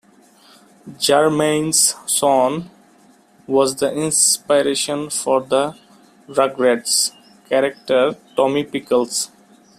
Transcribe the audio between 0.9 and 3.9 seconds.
Germain's son was